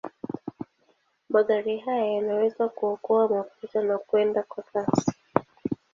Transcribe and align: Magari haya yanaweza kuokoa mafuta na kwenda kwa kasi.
Magari 1.29 1.77
haya 1.79 2.05
yanaweza 2.05 2.69
kuokoa 2.69 3.27
mafuta 3.29 3.81
na 3.83 3.97
kwenda 3.97 4.43
kwa 4.43 4.63
kasi. 4.63 5.11